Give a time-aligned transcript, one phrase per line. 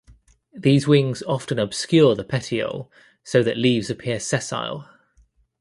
[0.55, 2.91] These wings often obscure the petiole
[3.23, 4.89] so that leaves appear sessile.